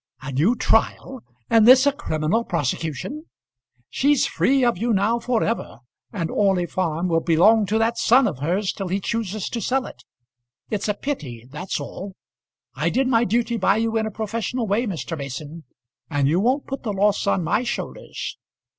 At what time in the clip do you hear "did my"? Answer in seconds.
12.89-13.25